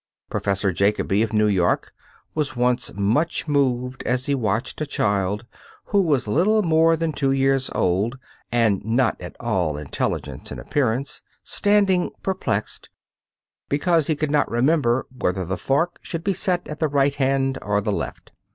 [0.31, 1.93] Professor Jacoby, of New York,
[2.33, 5.45] was once much moved as he watched a child,
[5.85, 8.17] who was little more than two years old
[8.51, 12.89] and not at all intelligent in appearance, standing perplexed,
[13.69, 17.59] because he could not remember whether the fork should be set at the right hand
[17.61, 18.31] or the left.